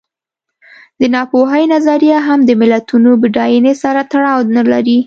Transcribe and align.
د 0.99 1.01
ناپوهۍ 1.15 1.63
نظریه 1.73 2.17
هم 2.27 2.39
د 2.45 2.51
ملتونو 2.61 3.11
بډاینې 3.21 3.73
سره 3.83 4.01
تړاو 4.11 4.39
نه 4.57 4.63
لري. 4.71 4.97